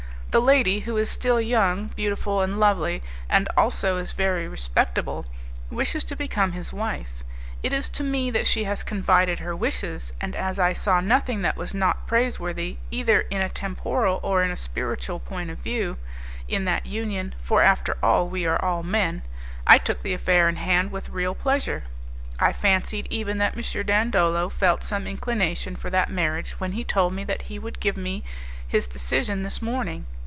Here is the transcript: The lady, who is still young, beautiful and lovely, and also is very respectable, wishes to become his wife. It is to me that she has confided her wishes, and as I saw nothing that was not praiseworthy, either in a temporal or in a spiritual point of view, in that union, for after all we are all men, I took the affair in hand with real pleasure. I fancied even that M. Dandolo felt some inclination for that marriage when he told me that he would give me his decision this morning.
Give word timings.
The 0.31 0.39
lady, 0.41 0.79
who 0.79 0.95
is 0.95 1.09
still 1.09 1.41
young, 1.41 1.87
beautiful 1.87 2.39
and 2.39 2.57
lovely, 2.57 3.03
and 3.29 3.49
also 3.57 3.97
is 3.97 4.13
very 4.13 4.47
respectable, 4.47 5.25
wishes 5.69 6.05
to 6.05 6.15
become 6.15 6.53
his 6.53 6.71
wife. 6.71 7.25
It 7.61 7.73
is 7.73 7.89
to 7.89 8.03
me 8.05 8.31
that 8.31 8.47
she 8.47 8.63
has 8.63 8.81
confided 8.81 9.39
her 9.39 9.53
wishes, 9.53 10.13
and 10.21 10.33
as 10.33 10.57
I 10.57 10.71
saw 10.71 11.01
nothing 11.01 11.41
that 11.41 11.57
was 11.57 11.73
not 11.73 12.07
praiseworthy, 12.07 12.77
either 12.89 13.19
in 13.29 13.41
a 13.41 13.49
temporal 13.49 14.21
or 14.23 14.41
in 14.41 14.51
a 14.51 14.55
spiritual 14.55 15.19
point 15.19 15.49
of 15.49 15.57
view, 15.57 15.97
in 16.47 16.63
that 16.63 16.85
union, 16.85 17.35
for 17.43 17.61
after 17.61 17.97
all 18.01 18.29
we 18.29 18.45
are 18.45 18.63
all 18.63 18.83
men, 18.83 19.23
I 19.67 19.77
took 19.77 20.01
the 20.01 20.13
affair 20.13 20.47
in 20.47 20.55
hand 20.55 20.91
with 20.93 21.09
real 21.09 21.35
pleasure. 21.35 21.83
I 22.39 22.53
fancied 22.53 23.05
even 23.09 23.37
that 23.39 23.57
M. 23.57 23.85
Dandolo 23.85 24.47
felt 24.47 24.81
some 24.81 25.07
inclination 25.07 25.75
for 25.75 25.89
that 25.89 26.09
marriage 26.09 26.51
when 26.51 26.71
he 26.71 26.85
told 26.85 27.11
me 27.11 27.25
that 27.25 27.41
he 27.51 27.59
would 27.59 27.81
give 27.81 27.97
me 27.97 28.23
his 28.65 28.87
decision 28.87 29.43
this 29.43 29.61
morning. 29.61 30.05